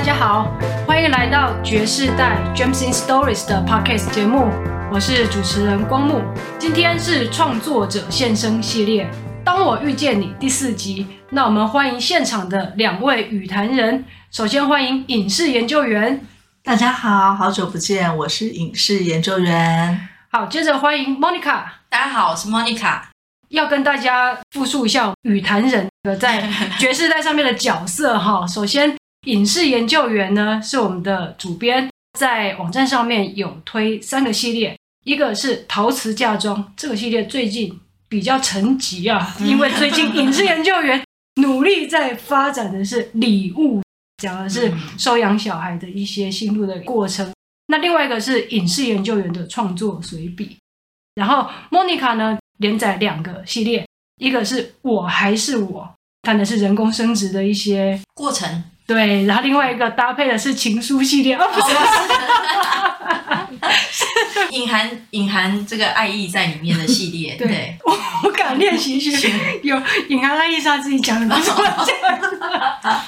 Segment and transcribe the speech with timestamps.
[0.00, 0.50] 大家好，
[0.86, 4.48] 欢迎来到爵士代 James in Stories 的 Podcast 节目，
[4.90, 6.22] 我是主持人光木。
[6.58, 9.06] 今天是创作者现身系列，
[9.44, 11.06] 当我遇见你第四集。
[11.28, 16.26] 那我们欢迎现场的两位语坛人，首先欢迎影视研究员。
[16.64, 20.08] 大家好，好久不见，我是影视研究员。
[20.30, 21.64] 好，接着欢迎 Monica。
[21.90, 23.02] 大家好，我是 Monica。
[23.50, 26.48] 要跟大家复述一下语坛人的在
[26.78, 28.46] 爵士代上面的角色哈。
[28.46, 28.96] 首先，
[29.26, 41.02] 影视研究员呢是我们的主编，在网站上面有推三个系列，一个是陶瓷嫁妆，这个系列最近比较沉寂啊，因为最近影视研究员
[41.42, 43.82] 努力在发展的是礼物，
[44.22, 47.30] 讲的是收养小孩的一些心路的过程。
[47.68, 50.56] 那另外一个是影视研究员的创作随笔，
[51.14, 52.38] 然后 Monica 呢。
[52.60, 53.86] 连载两个系列，
[54.18, 61.68] 一个是我还是我，谈的是人工生殖的一些过程，对，然后另外一个搭配的是情书系列，哦，不是，
[64.50, 67.78] 隐含隐含这个爱意在里面的系列，对，对。
[67.84, 69.30] 我我敢练习一些，
[69.62, 71.86] 有隐含爱意是他自己讲的，不是我讲
[72.82, 73.00] 的，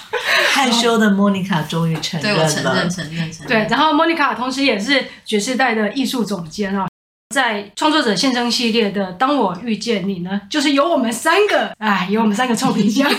[0.52, 6.86] 害羞的莫妮卡终于承认了，对，我承认承认承认，对，然后莫妮卡同时也是爵士代的艺术总监啊。
[7.32, 13.10] 在创作者现声系列的《当我遇见你》呢，就是由我们三个， 哎，由我们三个臭皮匠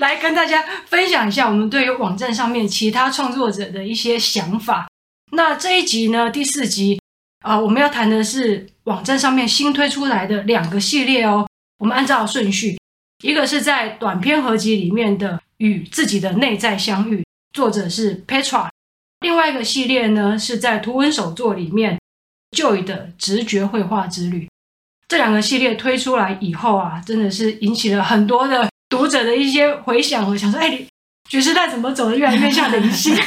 [0.00, 4.88] 来跟大家分享一下我们对于网站上面其他创作者的一些想法。
[5.32, 6.98] 那这一集呢，第四集
[7.42, 11.46] 啊，我们要谈的是网站上面新推出来的两个系列哦。
[11.78, 12.78] 我们按照顺序，
[13.22, 17.16] 一个是在短篇合集里面的《与自己的内在相遇》，
[17.52, 18.68] 作者是 Petra；
[19.20, 21.98] 另外一个系列呢，是在图文手作里面。
[22.54, 24.48] Joy 的直觉绘画之旅，
[25.08, 30.28] 这两个系列推出来以后啊，真的是引起了很多的读者的一些回响。
[30.28, 30.80] 我想说，哎，
[31.28, 33.14] 觉世代怎么走的越来越像灵性？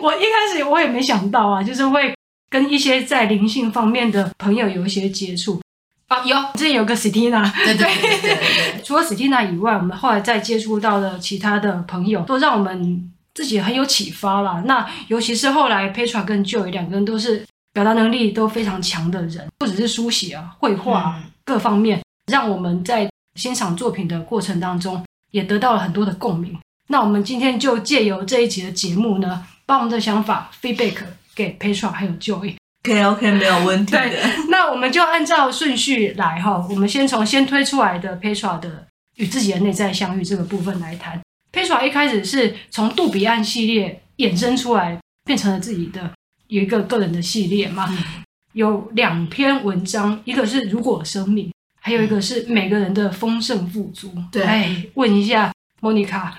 [0.00, 2.14] 我一开始我也没想到啊，就是会
[2.50, 5.60] 跟一些在灵性方面的朋友有一些接触
[6.08, 6.22] 啊。
[6.24, 8.82] 有，之前有个 Stina，对对对对对。
[8.82, 13.11] 除了 Stina 以外，我们后来再接触到的其他的朋友，都让我们。
[13.34, 14.62] 自己很有启发啦。
[14.66, 26.58] 那尤其是后来 Petra 跟 Joy 两个人都是表达能力都非常强的人，不只是书写啊、绘画各方面，让我们在欣赏作品的过程当中也得到了很多的共鸣。
[26.88, 30.96] 那我们今天就借由这一集的节目呢，把我们的想法 feedback
[31.34, 32.56] 给 Petra 还有 Joy。
[32.84, 33.92] OK OK，没有问题。
[33.92, 34.10] 的，
[34.50, 41.18] 那我们就按照顺序来哈，我们先从先推出来的 Petra 的与自己的内在相遇这个部分来谈。
[41.52, 46.10] Petra 一开始是从杜比案系列衍生出来，变成了自己的
[46.48, 47.86] 有一个个人的系列嘛。
[47.90, 48.24] 嗯、
[48.54, 54.12] 有两篇文章，一个是如果生命，还有一个是每个人的丰盛富足。
[54.32, 56.34] 对，哎，问一下莫妮卡，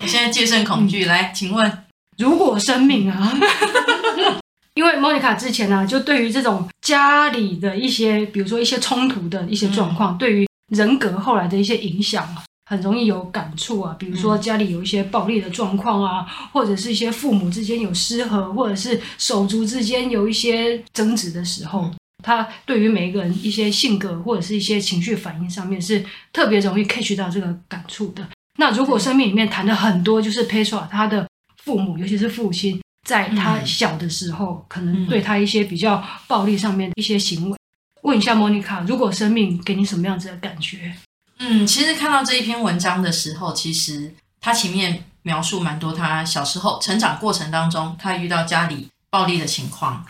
[0.00, 1.84] 我现在戒慎恐惧，嗯、来，请问
[2.18, 3.32] 如果生命啊？
[4.74, 12.24] 因为莫妮卡之前呢、啊，就对于这种家里的一些，比如说一些冲突的一些状况，嗯、对于人格后来的一些影响
[12.68, 28.28] 很容易有感触啊，比如说家里有一些暴力的状况啊，嗯、或者是一些父母之间有失和，或者是手足之间有一些争执的时候，嗯、他对于每一个人一些性格或者是一些情绪反应上面是特别容易 catch 到这个感触的。
[28.58, 31.26] 那如果生命里面谈的很多，就是 Petra 他的
[31.64, 32.78] 父母，尤其是父亲，
[33.08, 37.56] 在他小的时候，嗯、可能对他一些比较暴力上面的一些行为。
[38.02, 40.94] 问一下 Monica，如果生命给你什么样子的感觉？
[41.40, 50.04] 嗯，其实看到这一篇文章的时候，其实他前面描述蛮多他小时候成长过程当中，他遇到家里暴力的情况，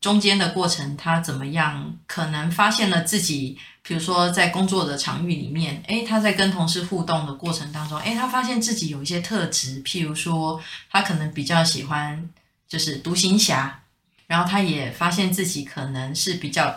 [0.00, 10.60] 中间的过程他怎么样，可能发现了自己，比如说在工作的场域里面，诶，他在跟同事互动的过程当中，诶，他发现自己有一些特质，譬如说
[10.90, 12.28] 他可能比较喜欢
[12.68, 13.82] 就是独行侠，
[14.26, 16.76] 然后他也发现自己可能是比较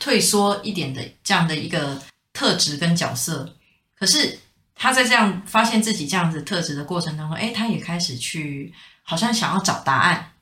[0.00, 2.02] 退缩一点的这样的一个。
[2.34, 3.56] 特质跟角色，
[3.98, 4.40] 可是
[4.74, 10.32] 他在这样发现自己这样子特质的过程当中，哎，他也开始去好像想要找答案，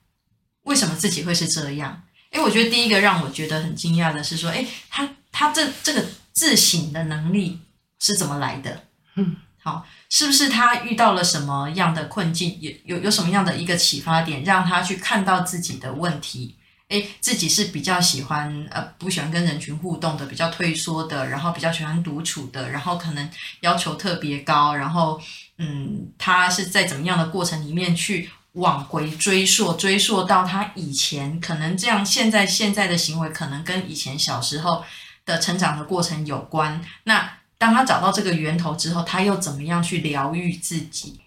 [0.63, 2.03] 为什么自己会是这样？
[2.31, 7.61] 哎，我觉得第一个让我觉得很惊讶的是说，哎，他他这这个自省的能力
[8.01, 8.85] 是怎么来的？
[9.17, 16.57] 嗯，好，是不是他遇到了什么样的困境，有有有什么样的一个启发点，让他去看到自己的问题？
[16.93, 23.31] 诶，自己是比较喜欢呃，不喜欢跟人群互动的，比较退缩的，然后比较喜欢独处的，然后可能
[23.61, 25.19] 要求特别高，然后
[25.57, 34.85] 嗯，他是在怎么样的过程里面去往回追溯，追溯到他以前可能这样，现在现在的行为可能跟以前小时候
[35.25, 36.79] 的成长的过程有关。
[37.05, 41.19] 那当他找到这个源头之后，他又怎么样去疗愈自己？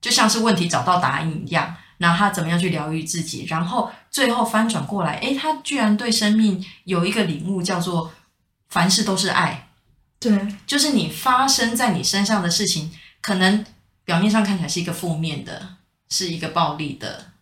[0.00, 1.76] 就像是问题找到答案一样。
[2.02, 3.44] 那他怎么样去疗愈自己？
[3.46, 8.12] 然后最后翻转过来，诶，他居然对生命有一个领悟，叫做
[8.68, 9.68] 凡事都是爱。
[10.18, 13.64] 对，就是你发生在你身上的事情，可能
[14.04, 15.76] 表面上看起来是一个负面的，
[16.08, 17.32] 是一个暴力的，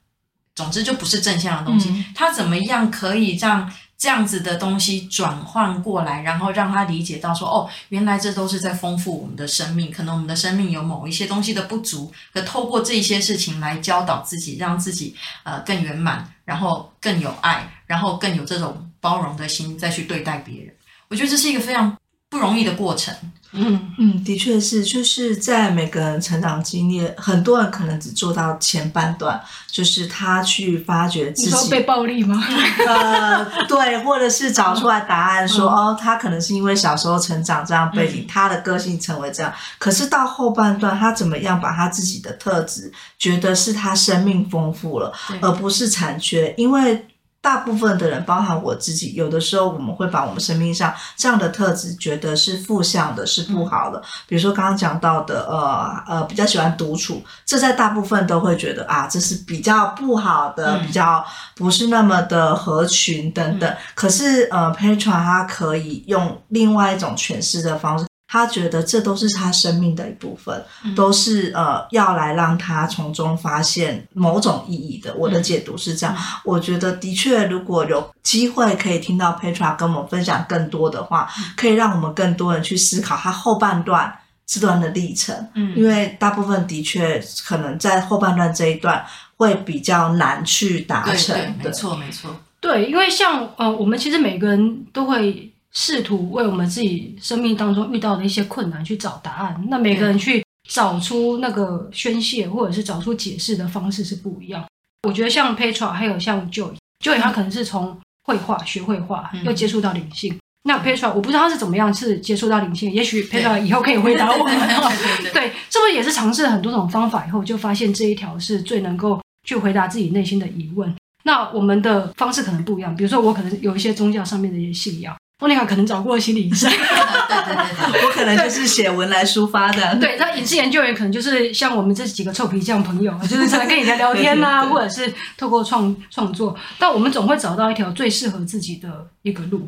[0.54, 1.90] 总之就不是正向的东西。
[1.90, 3.72] 嗯、他怎么样可以让？
[3.98, 9.90] 这样子的东西转换过来，然后让他理解到说，哦，原来这都是在丰富我们的生命。
[9.90, 20.72] 可能我们的生命有某一些东西的不足，可透过这些事情来教导自己，让自己呃更圆满，然后更有爱，然后更有这种包容的心再去对待别人。
[21.08, 21.96] 我觉得这是一个非常
[22.28, 23.12] 不容易的过程。
[23.52, 29.40] 嗯嗯，的确是，就是在每个人成长经历，很多人可能只做到前半段，
[29.70, 31.70] 就是他去发掘自己。
[31.70, 32.44] 被暴力吗？
[32.86, 39.52] 呃，对，或者是找出来答案说，说、嗯、哦，他可能是因为小时候成长这样背景，嗯、他的个性成为这样。
[39.78, 47.06] 可是到后半段，他怎么样把他自己的特质，觉得是他生命丰富了，而不是残缺，因为。
[47.48, 54.02] 大部分的人，包含我自己，有的时候我们会把我们生命上这样的特质觉得是负向的，是不好的。
[54.26, 61.24] 比如说刚刚讲到的，呃呃，比较喜欢独处，这在大部分都会觉得啊，这是比较不好的，比较
[61.54, 63.74] 不是那么的合群等等。
[63.94, 68.04] 可是呃，Petra 他可以用另外一种诠释的方式。
[68.30, 75.14] 他觉得这都是他生命的一部分，嗯、都是呃要来让他从中发现某种意义的。
[75.14, 84.14] 我的解读是这样，嗯、我觉得的确，如果有机会可以听到 Petra 跟我们分享更多的话，嗯、可以让我们更多人去思考他后半段
[84.46, 85.34] 这段的历程。
[85.54, 89.02] 嗯，因为大部分的确可能在后半段这一段
[89.38, 91.34] 会比较难去达成。
[91.34, 92.30] 对，对，没错，没错。
[92.60, 95.47] 对，因为像呃，我们其实每个人都会。
[95.72, 104.64] 试图为我们自己生命当中遇到的一些困难去找答案，那每个人去找出那个宣泄或者是找出解释的方式是不一样。
[105.06, 110.34] 我觉得像 Petra 还有像 Joy，Joy 他可能是从绘画学绘画，又接触到灵性。
[110.34, 114.58] 嗯、那 Petra 我不知道他是怎么样是接触到灵性，也许 Petra 以后可以回答我们。
[115.32, 120.92] 对，是不是也是尝试了很多种方法以后，就发现这一条是最能够去回答自己内心的疑问？
[121.24, 125.14] 那我们的方式可能不一样，比如说我可能有一些宗教上面的一些信仰。
[125.40, 129.96] 莫妮卡可能找过心理医生， 对对对对，我可能就是写文来抒发的。
[129.96, 139.66] 对，那影视研究员可能就是像我们这几个臭皮匠朋友， 就是常常跟你聊聊天呐、啊，或者是透过创创作，但我们总会找到一条最适合自己的一个路。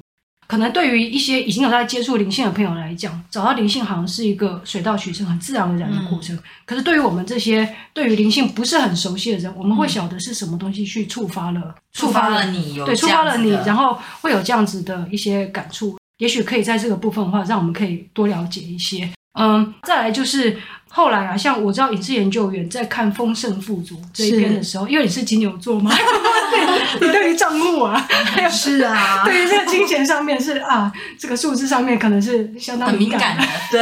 [0.51, 6.35] 可能对于一些已经有在接触灵性的朋友来讲，找到灵性好像是一个水到渠成、很自然而然的过程。
[6.35, 15.97] 嗯、可是对于我们这些对于灵性不是很熟悉的人，我们会晓得是什么东西去触发了，触发了你，对，触发了你，然后会有这样子的一些感触。
[16.19, 19.09] 也许可以在这个部分的话，让我们可以多了解一些。
[19.39, 20.59] 嗯，再来就是
[20.93, 25.91] 后来啊，像我知道影视研究员在看丰盛富足这一篇的时候，因为你是金牛座嘛，
[27.01, 33.45] 你对于账目啊，还有是啊， 对于这个金钱上面是啊，这个数字上面可能是相当敏感的。
[33.71, 33.81] 对，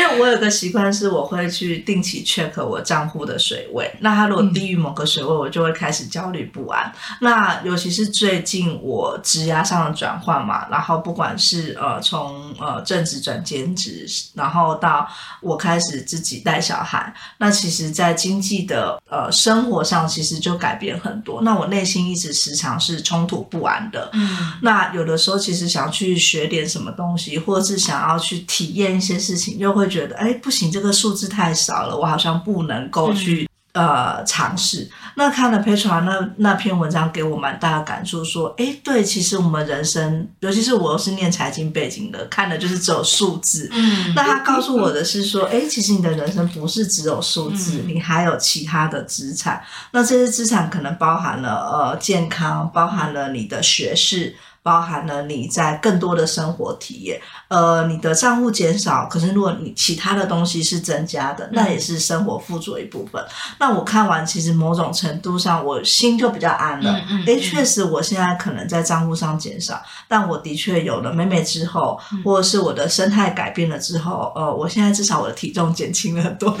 [0.00, 3.92] 因为我有个习惯是，我会去定期 check 我账户的水位。
[4.00, 6.86] 那它如果低于某个水位，我就会开始焦虑不安。
[6.86, 15.06] 嗯、那尤其是最近我职涯上的转换嘛，然后不管是呃从呃正职转兼职，然后到
[15.42, 21.42] 我开始自己带小孩，那其实，在经济的呃生活上，其实就改变很多。
[21.42, 24.08] 那我内心一直时常是冲突不安的。
[24.12, 33.49] 嗯，那有的时候其实想去学点什么东西，或者是想要去体验一些事情，又会觉得，哎，不行，这个数字太少了，我好像不能够去。
[33.72, 34.88] 嗯呃，尝试。
[35.14, 43.68] 那看了 Petra 那那篇文章，给我蛮大的感触，说，诶，对，其实我们人生，尤其是我是念财经背景的，看的就是只有数字。
[43.72, 49.62] 嗯，那他告诉我的是说，诶，其实你的人生不是只有数字，嗯、你还有其他的资产。
[49.92, 54.34] 那这些资产可能包含了呃健康，包含了你的学识。
[54.62, 63.22] 包含了你在更多的生活体验，呃，你的账户减少，可是如果你其他的东西是增加的，那也是生活富足一部分。
[63.22, 63.26] 嗯、
[63.58, 66.92] 那我看完，其实某种程度上，我心就比较安了。
[66.92, 76.50] 诶、嗯嗯、确实，我现在可能在账户上减少，但我的确有了美美之后，嗯、或者是我的生态改变了之后，呃，我现在至少我的体重减轻了很多。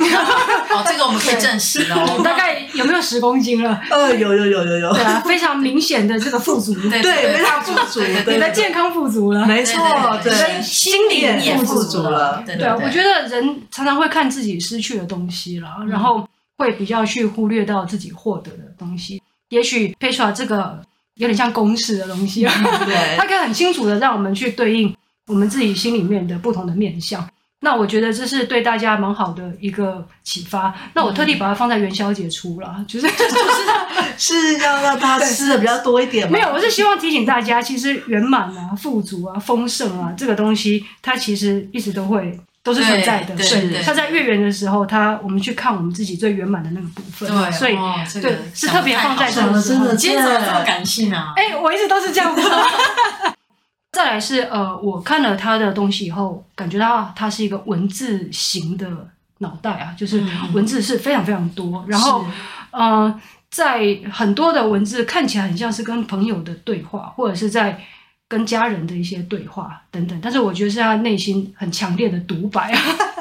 [0.70, 2.20] 哦，这个我们可以证实哦。
[2.24, 3.78] 大概有没有十公斤了？
[3.90, 4.92] 呃，有有有有有。
[4.94, 7.89] 对啊，非常明显的这个富足，对，非常富足。
[8.26, 9.80] 你的健康富足了，没错，
[10.22, 12.42] 对，心理也富足了。
[12.46, 16.28] 对啊，我觉得人常常会看自己失去的东西了，然后
[16.58, 19.22] 会比较去忽略到自己获得的东西。
[19.48, 20.80] 也许 Petra 这个
[21.14, 22.52] 有点像公式的东西啊，
[22.84, 24.94] 对， 它可以很清楚的让我们去对应
[25.26, 27.28] 我们自己心里面的不同的面向。
[27.62, 30.74] 那我觉得这是对大家蛮好的一个启发。
[30.94, 33.36] 那我特地把它放在元宵节出了，就是就是
[34.16, 36.32] 是要让大家吃的比较多一点吗？
[36.32, 43.36] 没有，我是希望提醒大家，其实圆满啊、富足啊、丰盛啊，这个东西它其实一直都会都是存在的。
[43.36, 47.28] 对，对对它在月圆的时候，它我们去看我们自己最圆满的那个部分。
[47.28, 49.84] 对，所以、哦这个、对是特别放在这个时候。
[49.84, 51.34] 真的，今天怎么这么感性啊？
[51.36, 52.40] 哎，我一直都是这样子。
[53.92, 58.88] 再来是呃，我看了他的东西以后，感觉到他是一个文字型的
[59.38, 62.24] 脑袋啊，就是文字是非常非常多，嗯、然后
[62.70, 63.20] 呃，
[63.50, 67.80] 在很多的文字看起来很像是跟朋友的对话，或者是在
[68.30, 72.80] 跟家人的一些对话等等，但是我觉得是他内心很强烈的独白啊。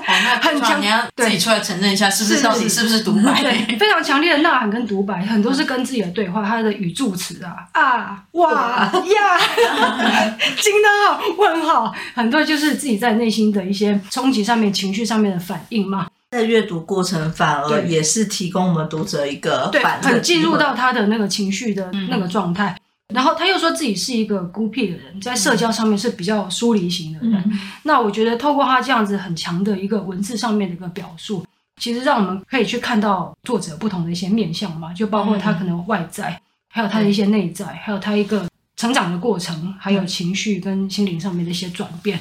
[0.42, 3.42] 很强，你要自己出来承认一下，是不是到底是不是独白？
[3.42, 9.40] 对，非常强烈的呐喊跟独白，很多是跟自己的对话，他的语助词啊啊哇呀，
[10.62, 16.08] 惊叹号问号，很多就是自己在内心的一些冲击上面、情绪上面的反应嘛。
[16.32, 22.76] 在阅读过程反而也是提供我们读者一个反对，很进入到他的那个情绪的那个状态。
[23.14, 27.44] 然后他又说自己是一个孤僻的人，在社交上面是比较疏离型的人。
[27.48, 31.44] 嗯、那我觉得透过他这样子很强的一个文字上面的一个表述，
[31.82, 42.20] 其实让我们可以去看到作者不同的一些面相嘛，就包括他可能外在，嗯、还有他的一些内在，还有他一个成长的过程，还有情绪跟心灵上面的一些转变。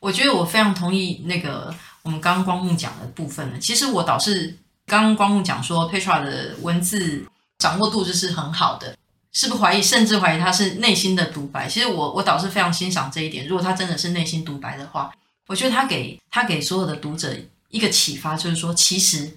[0.00, 3.58] 我觉得我非常同意那个我们刚刚光木讲的部分呢。
[3.60, 4.56] 其实我倒是
[4.86, 7.24] 刚刚光木讲说，Petra 的文字
[7.58, 8.96] 掌握度就是很好的。
[9.36, 11.68] 是不怀疑，甚至怀疑他是内心的独白。
[11.68, 13.46] 其实我我倒是非常欣赏这一点。
[13.46, 15.12] 如果他真的是内心独白的话，
[15.46, 17.36] 我觉得他给他给所有的读者
[17.68, 19.30] 一个启发，就是说，其实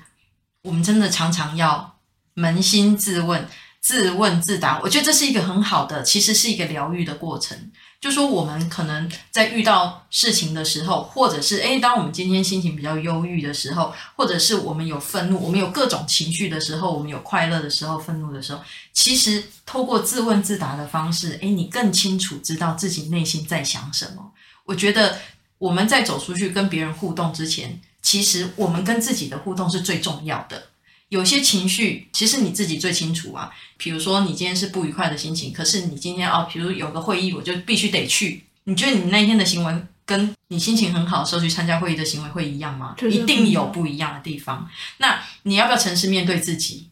[0.61, 1.97] 我们真的常常要
[2.35, 3.45] 扪心自问、
[3.81, 4.79] 自问自答。
[4.81, 7.69] 我觉得这是一个很好的，其实是一个疗愈的过程。
[8.01, 18.61] 就说我们可能在遇到事情的时候，或者是诶，当我们今天心情比较忧郁的时候，或者是我们有愤怒，我们有各种情绪的时候，我们有快乐的时候，愤怒的时候，
[18.93, 24.31] 其实透过自问自答的方式，诶，你更清楚知道自己内心在想什么。
[24.63, 25.17] 我觉得
[25.57, 30.63] 我们在走出去跟别人互动之前，其实我们跟自己的互动是最重要的。
[31.09, 33.51] 有些情绪，其实你自己最清楚啊。
[33.77, 38.45] 比如说，你今天是不愉快的心情，可是你今天哦，比如有个会议，我就必须得去。
[38.65, 39.73] 你觉得你那天的行为
[40.05, 42.95] 跟你心情很好的时候去参加会议的行为会一样吗？
[43.09, 44.69] 一定有不一样的地方。
[44.97, 46.89] 那你要不要诚实面对自己？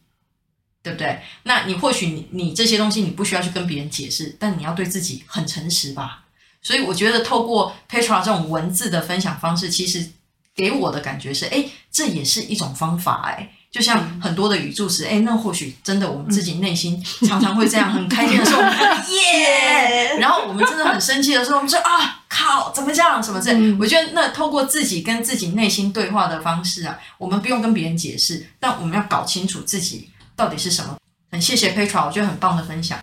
[0.82, 1.20] 对不对？
[1.42, 6.24] 那你或许你你这些东西你不需要去跟别人解释，但你要对自己很诚实吧。
[6.62, 10.10] 所以我觉得透过 Petra 这种文字的分享方式，其实
[10.54, 13.52] 给我的感觉是，哎，这也是一种方法，哎。
[13.70, 20.16] 就像很多的语助词，哎，那或许真的我们自己内心常常会这样，很开心的时候，耶！
[20.18, 23.22] 然后我们真的很生气的时候，我们说啊，靠，怎么这样？
[23.22, 23.52] 什么这？
[23.78, 30.96] 我觉得那透过自己跟自己内心对话的方式啊，我们不用跟别人解释，但我们要搞清楚自己到底是什么。
[31.30, 32.98] 很谢谢 Petra，我觉得很棒的分享。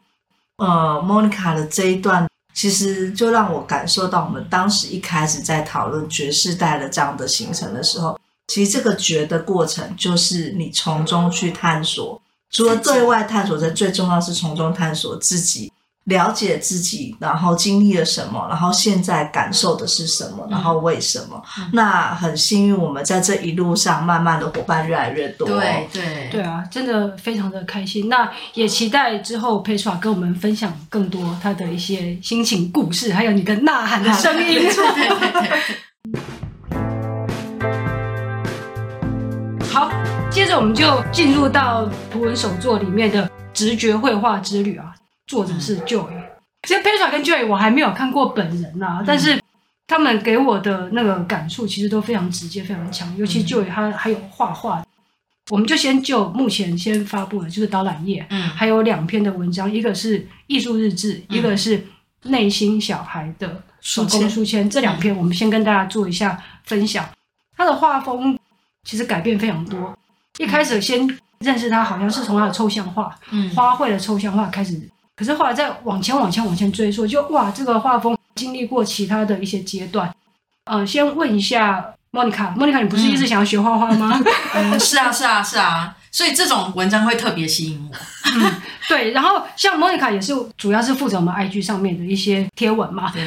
[0.57, 8.19] 呃，Monica 的这一段，其实就让我感受到我们当时一开始在讨论爵士带的这样的形成的时候。
[8.47, 12.21] 其实这个觉的过程，就是你从中去探索，
[12.51, 15.71] 除了对外探索，这最重要是从中探索自己，
[16.05, 21.41] 了解自己，然后经历了什么，然后现在感受的是什么，然后为什么？
[21.57, 25.47] 嗯、那很幸运，我们在这一路上，慢慢的伙伴越来越多。
[25.47, 28.07] 对对对啊，真的非常的开心。
[28.09, 34.59] 那也期待之后 Petra 跟我们分享更多他的一些心情故事，还有你的呐喊的声音。
[34.59, 36.21] 对 对对。
[39.75, 39.91] 好，
[40.31, 44.95] 接着我们就进入到图文手作里面的直觉绘画之旅啊。
[45.27, 46.07] 作者是 Joy，
[46.65, 49.37] 其实 Petra 跟 Joy 我还没有看过本人呐、啊，但是
[49.85, 53.13] 他们给我的那个感触其实都非常直接、非常强。
[53.17, 54.81] 尤其 Joy 他还有画画，
[55.49, 61.85] 我们就先就目前先发布的就是导览页，嗯，还有两篇的文章，一个是艺术日志，一个是
[62.23, 64.69] 内心小孩的手工书签。
[64.69, 67.05] 这两篇我们先跟大家做一下分享。
[67.57, 68.39] 他的画风。
[68.85, 69.93] 其实改变非常多。
[70.37, 71.05] 一开始先
[71.39, 74.79] 认识他，好像是从他的抽象画，嗯，花卉的抽象画开始。
[75.15, 80.13] 可是后来再往前、往前、往前追溯，就哇，这个画风经历过其他的一些阶段。
[80.65, 84.21] 嗯、呃，先问一下莫妮卡，莫妮卡，你不是一直想要学画画吗？
[84.53, 85.95] 嗯，是啊，是啊，是啊。
[86.11, 87.97] 所以这种文章会特别吸引我。
[88.35, 89.11] 嗯，对。
[89.11, 93.11] 然后像莫妮卡也是，主要是负责我们 IG 上面的一些贴文嘛。
[93.11, 93.21] 对。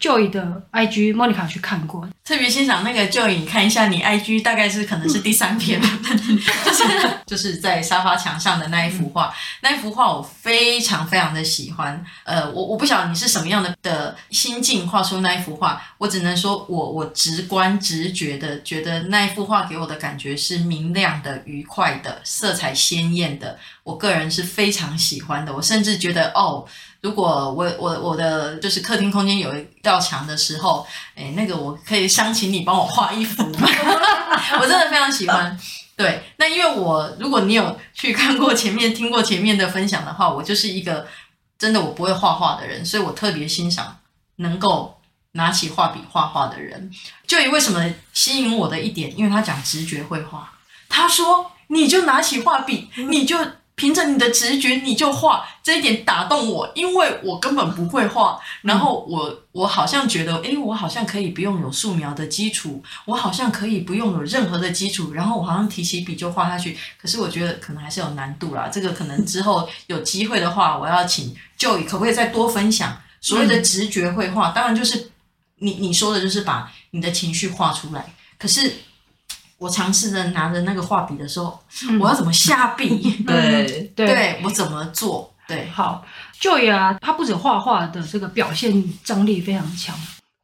[0.00, 5.80] Joy 的 IG Monica 去看过，特别欣赏那个 Joy，你看一下你 IG 大概是可能是第三篇，
[6.64, 6.84] 就是
[7.26, 12.04] 就是在沙发墙上的那一幅画，那一幅画我非常非常的喜欢。
[12.22, 25.52] 呃，我我不晓得你是什么样的的心境画出那一幅画，我只能说我我直观直觉的觉得那一幅画给我的感觉是明亮的、愉快的、色彩鲜艳的，我个人是非常喜欢的。
[25.52, 26.64] 我甚至觉得哦。
[27.00, 33.68] 如果我我我的就是客厅空间有一道墙的时候，哎，那个我可以想请你帮我画一幅吗？
[34.60, 35.56] 我真的非常喜欢。
[35.96, 41.06] 对，那因为我如果你有去看过前面、听过前面的分享的话，我就是一个
[41.56, 43.98] 真的我不会画画的人，所以我特别欣赏
[44.36, 45.00] 能够
[45.32, 46.90] 拿起画笔画画的人。
[47.28, 50.52] 就以为什么吸引我的一点，因为他讲直觉绘画，
[50.88, 53.38] 他说你就拿起画笔，你就。
[53.78, 58.38] 凭着你的直觉，你就画，这一点打动我，因为我根本不会画。
[58.62, 66.76] 然后我我好像觉得，诶，我好像可以不用有素描的基础，我好像可以不用有任何的基础，然后我好像提起笔就画下去。
[67.00, 68.68] 可是我觉得可能还是有难度啦。
[68.68, 74.50] 这个可能之后有机会的话，我要请 Joy 可不可以再多分享所谓的直觉绘画？
[74.50, 75.12] 当然就是
[75.60, 78.12] 你你说的就是把你的情绪画出来。
[78.36, 78.72] 可是。
[79.58, 81.58] 我尝试着拿着那个画笔的时候，
[81.90, 83.24] 嗯、我要怎么下笔？
[83.26, 85.34] 对 对，对我怎么做？
[85.48, 86.04] 对，好
[86.40, 89.96] ，Joy 啊，他不止画画的这个表现张力非常强，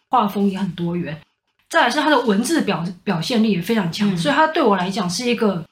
[0.09, 1.21] 画风也很多元，
[1.68, 5.64] 再来是他的文字表表现力也非常强，嗯、所以他对我来讲是一个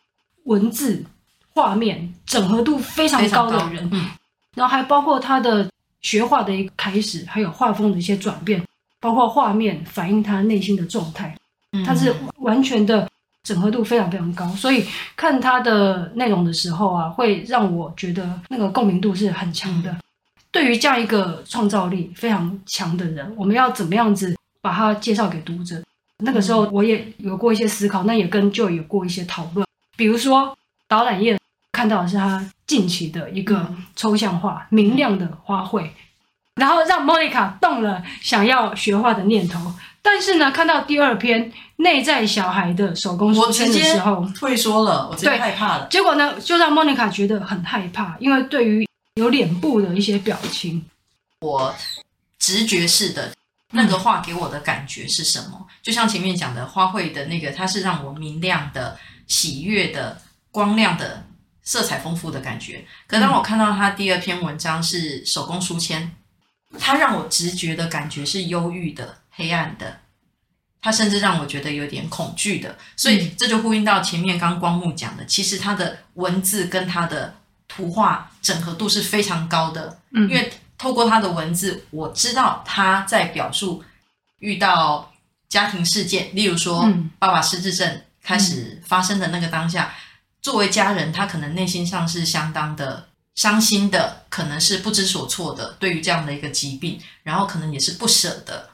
[0.44, 1.04] 文字
[1.52, 3.88] 画面整合度非常高的人。
[3.90, 4.10] 嗯，
[4.54, 5.68] 然后还包括他的
[6.02, 8.62] 学画的一个开始，还有画风的一些转变，
[9.00, 11.34] 包括画面反映他内心的状态，
[11.84, 13.08] 他是完全的。
[13.42, 19.90] 整合度非常非常高，所以看他的内容的时候啊，会让我觉得那个共鸣度是很强的。
[19.90, 19.98] 嗯、
[20.52, 25.82] 对于这样一个创造力非常强的人，我们要怎么样子把他介绍给读者？
[26.18, 29.66] 那个时候我也有过一些思考，那也跟 Joy 有过一些讨论。
[29.96, 30.56] 比如说
[30.86, 31.36] 导览页
[31.72, 35.88] 看到的是他近期的一个抽象画，嗯、明亮的花卉，
[36.54, 39.74] 然后让 Monica 动了想要学画的念头。
[40.02, 45.86] 但是呢，看到第二篇内在小孩的手工书签的时候，退缩了，我最害怕了。
[45.88, 50.84] 结果呢，就让莫妮卡觉得很害怕，因为对于有脸部的一些表情，
[51.40, 51.72] 我
[52.38, 53.32] 直觉式的
[53.70, 55.50] 那个画给我的感觉是什么？
[55.60, 61.24] 嗯、就像前面讲的花卉的那个，它是让我明亮的、喜悦的、光亮的、
[61.62, 62.84] 色彩丰富的感觉。
[63.06, 66.10] 可当我看到他第二篇文章是手工书签，
[66.78, 69.21] 它让我直觉的感觉是忧郁的。
[69.32, 69.98] 黑暗的，
[70.80, 77.34] 它甚至让我觉得有点恐惧的，所以这就呼应到前面刚光木讲的，其实它的文字跟它的
[77.68, 79.98] 图画整合度是非常高的。
[80.10, 83.82] 嗯，因为透过他的文字，我知道他在表述
[84.40, 85.12] 遇到
[85.48, 86.86] 家庭事件，例如说
[87.20, 89.94] 爸爸失智症开始发生的那个当下，
[90.42, 98.68] 作为家人，他可能内心上是相当的伤心的，可能是不知所措的，对于这样的一个疾病，然后可能也是不舍的。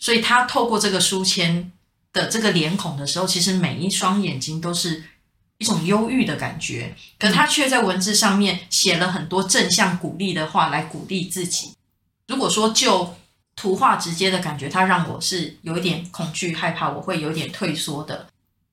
[0.00, 1.70] 所以他透过这个书签
[2.12, 5.04] 的这个脸孔的时候，其实每一双眼睛都是
[5.58, 11.74] 一种忧郁的感觉，可他却在文字上面写了很多正向鼓励的话来鼓励自己。
[12.26, 13.14] 如果说就
[13.54, 18.26] 图画直接的感觉，他让我是有一点恐惧害怕，我会有点退缩的。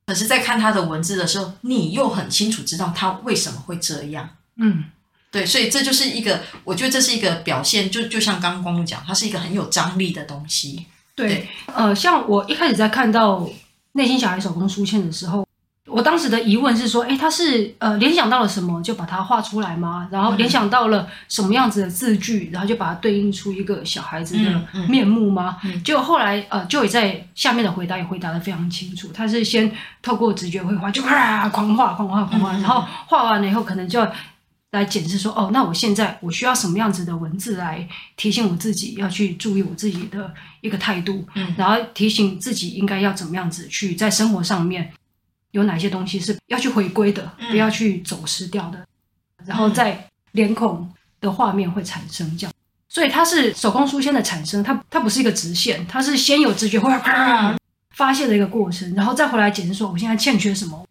[0.05, 4.37] 可是，在看他的文字的时候，你又很清楚知道他为什么会这样。
[4.55, 4.85] 嗯，
[5.29, 10.85] 对，所以这就是一个，我觉得这是一个表现，就就像刚刚光目讲，它是一个很有张力的东西。
[11.17, 13.49] 对，呃，像我一开始在看到
[13.93, 15.43] 内心小孩手工书签的时候，
[15.87, 20.07] 我当时的疑问是说，诶，他是呃联想到了什么就把它画出来吗？
[20.11, 25.57] 然后联想到了什么样子的字句，然后就把它对应出一个小孩子的面目吗？
[25.63, 29.71] 嗯嗯、结果后来呃，Joy 在下面的回答也回答的非常清楚，他是先
[30.03, 34.07] 透过直觉绘画，就啊狂画狂画狂画，然后画完了以后可能就。
[34.71, 44.91] 来检视说哦，那我现在我需要什么样子的文字来提醒我自己要去注意我自己的一个态度，嗯，然后提醒自己应该要怎么样子去在生活上面
[45.51, 48.85] 有哪些东西是要去回归的，嗯、不要去走失掉的，
[49.45, 52.53] 然后在脸孔的画面会产生这样，
[52.89, 57.55] 所以它是手工书签的产生，它它不是一个直线，它是先有直觉会啪
[57.95, 60.85] 发现的一个过程，然后再回来检视说我现在欠缺什么，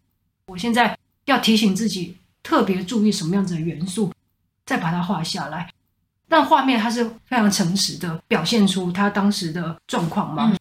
[0.47, 2.17] 我现在要提醒自己。
[2.47, 4.13] 特别注意什么样子的元素，
[4.65, 5.69] 再把它画下来。
[6.29, 10.59] 但画面它是非常诚实的表现出他当时的状况嘛，嗯、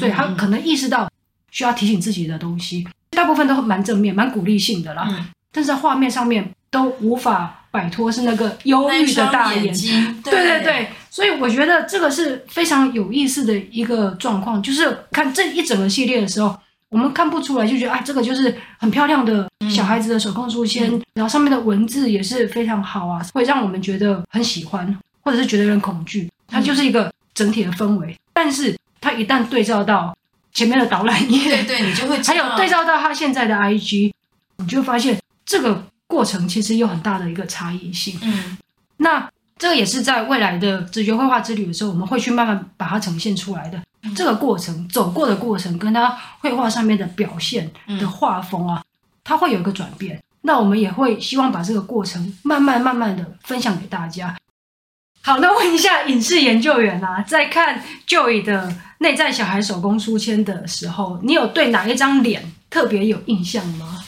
[0.00, 1.08] 所以他可能意识到
[1.52, 5.06] 需要提醒自己的东西，大部分都蛮正面、蛮鼓励性的啦。
[5.08, 10.20] 嗯、但是在画面上面都无法摆脱是那个忧郁的大眼睛。
[10.24, 16.58] 对对对，所以我觉得这个是非常有意思的一个状况，就是看这一整个系列的时候，
[16.90, 26.28] 我们看不出来就觉得啊，这个就是很漂亮的小孩子的手工书签，嗯、然后上面的文字也是非常好啊，会让我们觉得很喜欢，或者是觉得有点恐惧。
[26.48, 30.16] 它就是一个整体的氛围，但是它一旦对照到
[30.52, 34.12] 前面的导览页，对对，你就会还有对照到它现在的 IG，
[34.56, 38.18] 你就会发现这个过程其实有很大的一个差异性。
[38.22, 38.58] 嗯，
[38.96, 43.78] 那这个也是在未来的直觉绘画之旅的时候，我们会去慢慢把它呈现出来的。
[44.02, 47.70] 嗯、这个过程走过的过程，跟他绘画上面的表现
[48.00, 48.82] 的画风啊，
[49.22, 50.18] 它会有一个转变。
[50.40, 54.34] 那我们也会希望把这个过程慢慢慢慢的分享给大家。
[55.20, 63.99] 好，那问一下影视研究员啊，在看 Joy 的内在小孩手工书签的时候，你有对哪一张脸特别有印象吗？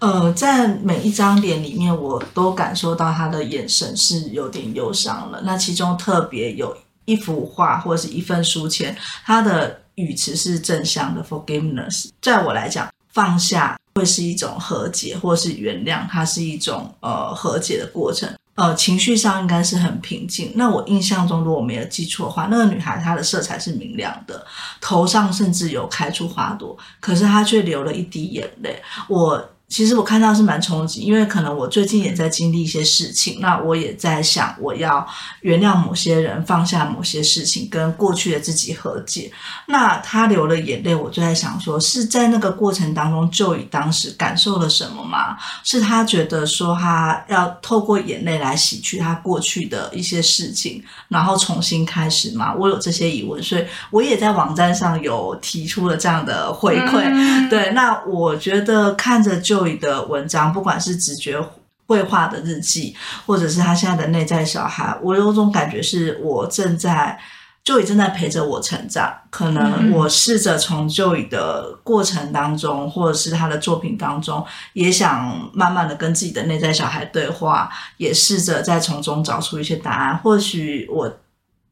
[0.00, 5.42] 呃，在每一张脸里面，我都感受到他的眼神是有点忧伤了。
[5.44, 12.08] 那其中特别有一幅画或者是一份书签，它的语词是正向的 forgiveness。
[12.22, 18.26] 在我来讲，放下会是一种和解，或是原谅，它是一种呃和解的过程。
[18.54, 20.50] 呃，情绪上应该是很平静。
[20.54, 24.46] 那我印象中，如果没有记错的话，那个女孩她的色彩是明亮的，
[24.80, 28.82] 头上甚至有开出花朵，可是她却流了一滴眼泪。
[29.06, 29.46] 我。
[29.70, 35.06] 其实我看到是蛮冲击，因为可能我最近也在经历一些事情，那我也在想，我要
[35.42, 39.30] 原谅某些人，放下某些事情，跟过去的自己和解。
[39.66, 45.36] 那他流了眼泪，我就在想说，是在那个过程当中，Joy 当时感受了什么吗？
[45.62, 52.52] 是他觉得说他要透过眼泪来洗去他过去的一些事情，然后重新开始吗？
[52.58, 57.02] 我有这些疑问，所以我也在网站上有提出了这样的回馈。
[57.04, 59.59] 嗯、对，那我觉得看着就。
[59.76, 61.40] 的文章，不管是直觉
[61.86, 62.94] 绘画的日记，
[63.26, 67.18] 或者是他现在的内在小孩，我有种感觉，是我正在
[67.64, 69.12] 就已正在陪着我成长。
[69.30, 80.18] 可能我试着从 Joy 的过程当中，或者是他的作品当中，也想慢慢的跟自己的内在小孩对话，也试着在从中找出一些答案。
[80.18, 81.18] 或许我。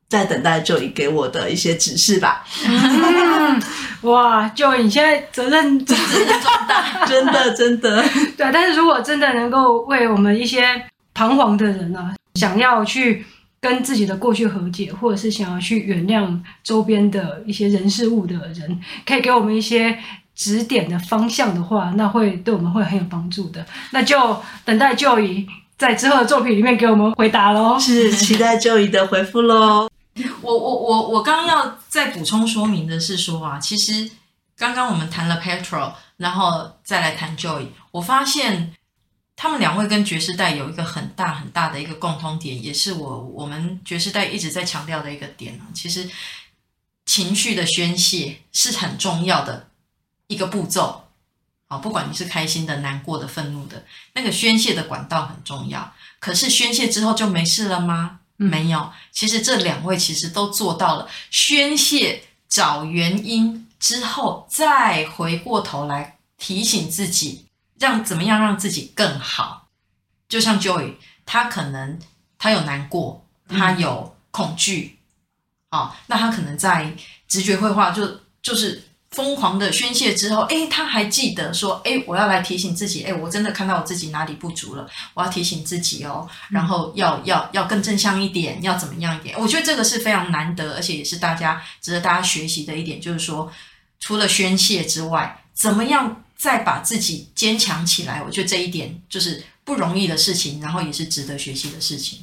[0.09, 2.43] 在等待 Joy 给我的一些指示吧。
[2.67, 3.63] 嗯、
[4.03, 8.03] 哇，Joy，你现在责任真的重大，真的真的。
[8.37, 13.27] 对，但是如果真的能够为我们一些彷徨的人呢、啊，想要去
[13.61, 19.99] 跟自己的过去和解，或者是想要去原谅周边的一些人事物的人，可以给我们一些
[20.35, 23.67] 指点的方向的话，那会对我们会很有帮助的。
[23.91, 27.79] 那就等待 Joy 在之后的作品里面给我们回答喽。
[27.79, 29.91] 是，期待 Joy 的回复喽。
[30.43, 34.11] 我我我我刚要再补充说明的是说啊，其实
[34.57, 38.75] 刚刚我们谈了 Petrol，然后再来谈 Joy，我发现
[39.37, 45.71] 他们两位跟爵士代有一个很大很大的一个共通点，也是我我们爵士代一直在强调的一个点啊。
[45.73, 46.09] 其实
[47.07, 49.69] 情绪的宣泄是很重要的
[50.27, 51.05] 一个步骤，
[51.69, 55.93] 好，不管你是开心的、难过的、愤怒的，那个宣泄的管道很重要。
[56.19, 58.21] 可是宣泄之后就没事了吗？
[58.39, 67.47] 没有，其实这两位其实都做到了宣泄、找原因之后，再回过头来提醒自己，
[67.79, 69.69] 让怎么样让自己更好。
[70.29, 70.95] 就像 Joy，
[71.27, 71.99] 他可能
[72.39, 74.99] 他有难过，他有恐惧，
[75.69, 76.95] 啊、嗯哦，那他可能在
[77.27, 78.88] 直觉绘画就就是。
[79.19, 89.35] 疯狂的宣泄之后，诶，他还记得说，诶，我要来提醒自己，诶，我真的看到我自己哪里不足了，我要提醒自己哦，然后要要要更正向一点，要怎么样一点？
[89.37, 93.51] 我觉得这个是非常难得，而且也是大家值得大家学习的一点，就是说，
[93.99, 98.23] 除了宣泄之外，怎么样再把自己坚强起来？
[98.23, 102.21] 我觉得这一点就是不容易的事情，然后也是值得学习的事情。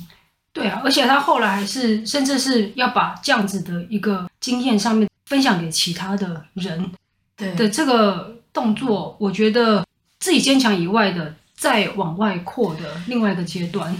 [0.53, 5.09] 对啊，而且他后来还是，甚至是要把这样子的一个经验上面。
[5.25, 6.91] 分享给其他的人，
[7.35, 9.83] 对的这个动作，我觉得
[10.19, 13.95] 自己坚强以外的，再往外扩的另外一个阶段，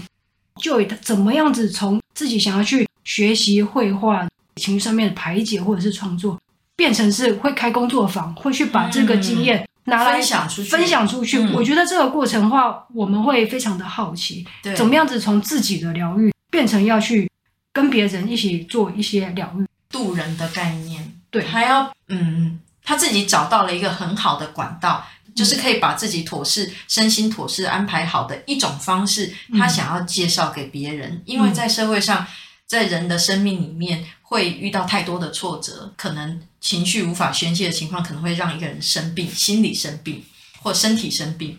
[0.60, 6.40] 就他怎么样子从自己想要去学习绘画、情绪上面的排解或者是创作，
[6.76, 10.70] 变成是会开工作坊，会去把这个经验拿来分享出去。
[10.70, 17.28] 分享出去，我觉得这个过程的话，我们会非常的好奇，对，怎么样子从自己的疗愈变成要去
[17.72, 19.66] 跟别人一起做一些疗愈。
[19.88, 31.10] 渡人的概念，对，还要嗯，他自己找到了一个很好的管道，嗯、就是可以把自己妥适、身心妥适安排好的一种方式，嗯、他想要介绍给别人。
[31.10, 32.26] 嗯、因为在社会上，
[32.66, 40.24] 在人的生命里面会遇到太多的挫折，可能情绪无法宣泄的情况，可能会让一个人生病，心理生病
[40.62, 41.58] 或身体生病，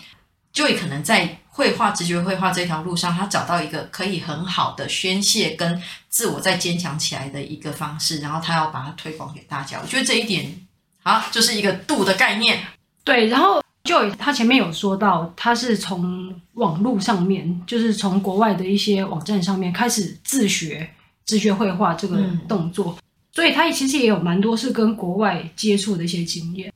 [0.51, 9.79] 就会可能在绘画、直觉绘画这条路上，他找到一个可以很好的宣泄跟自我再坚强起来的一个方式，然后他要把它推广给大家。
[9.81, 10.55] 我觉得这一点，
[11.01, 12.59] 好，就是一个度的概念。
[13.03, 20.87] 对，然后就他前面有说到，他是从网络上面，就是从国外的一些网站上面开始自学
[21.25, 23.01] 直觉绘画这个动作，嗯、
[23.33, 26.71] 所以他其实也有蛮多是跟国外接触的一些经验。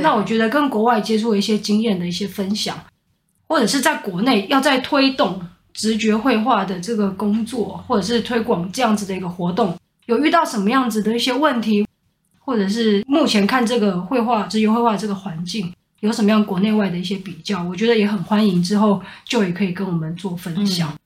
[0.00, 2.82] 那我觉得跟国外接触的一些经验的一些分享。
[3.48, 5.40] 或者是在国内要在推动
[5.72, 11.86] 直觉绘画的这个工作，或者是推广这样子的一个活动，有遇到什么样子的一些问题，
[12.38, 18.62] 或者是目前看这个绘画直觉绘画这个环境有什么样国内外的一些比较，我觉得也很欢迎。
[18.62, 20.88] 之后就也可以跟我们做分享。
[20.90, 20.98] 嗯、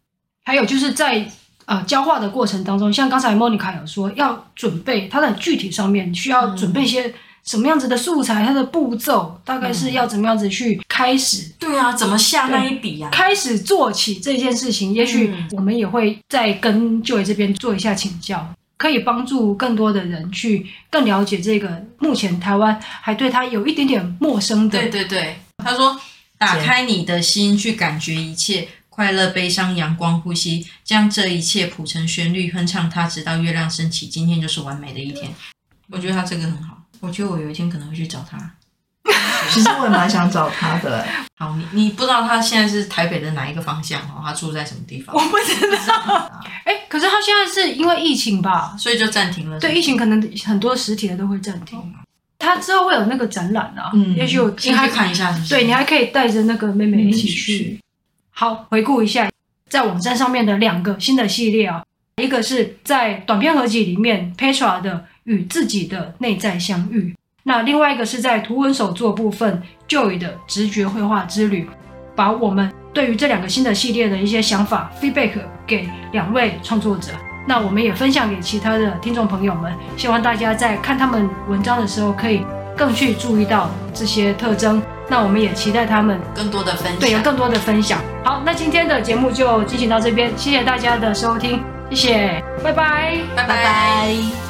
[0.44, 1.29] 还有就是在
[1.66, 7.12] 呃教画的过程当中，像刚才莫妮卡有说要准备，它的具体上面需要准备一些。
[7.44, 8.44] 什么样子的素材？
[8.44, 11.42] 它的步骤大概是要怎么样子去开始？
[11.42, 13.11] 嗯、对啊，怎么下那一笔啊？
[13.11, 24.79] 开始做起这件事情，也许我们也会再跟 Joy 这边做一下请教，可以帮助更多的人去更了解这个目前台湾还对他有一点点陌生的。
[24.79, 26.00] 对对对，他说
[26.38, 34.07] ：“打开你的心，去感觉一切快乐、悲伤、阳光、呼吸，将这一切谱成旋律，哼唱它，直到月亮升起。
[34.07, 35.33] 今天就是完美的一天。”
[35.90, 36.79] 我觉得他这个很好。
[37.00, 38.38] 我觉得我有一天可能会去找他，
[39.50, 41.06] 其实我也蛮想找他的。
[41.38, 44.22] 好，你你不知道他现在是台北的哪一个方向哦？
[44.22, 45.16] 他住在什么地方？
[45.16, 46.30] 我不知道。
[46.64, 49.58] 哎、欸，可是他现在是因为疫情吧，所以就暂停了。
[49.58, 51.80] 对，疫情可能很多实体的都会暂停。
[52.38, 55.48] 他之后会有那个展览啊，嗯，也许我进去看一下是是。
[55.50, 57.80] 对，你还可以带着那个妹妹一起去。
[58.30, 59.30] 好，回顾一下
[59.68, 61.82] 在网站上面的两个新的系列啊，
[62.20, 65.04] 一个是在短篇合集里面 Petra 的。
[65.24, 67.14] 与自己的内在相遇。
[67.44, 71.68] 那另外一个是在图文手作部分，Joy 的直觉绘画之旅，
[72.16, 75.33] 把我们对于这两个新的系列的一些想法 feedback
[75.66, 77.12] 给两位创作者。
[77.46, 82.42] 那我们也分享给其他的听众朋友们，希望大家在看他们文章的时候，可以
[82.76, 84.83] 更去注意到这些特征。
[85.09, 88.00] 那我们也期待他们更多的分享，对，有更多的分享。
[88.24, 93.20] 好，那今天的节目就进行到这边，谢谢大家的收听，谢谢拜拜。
[93.37, 94.49] 拜拜。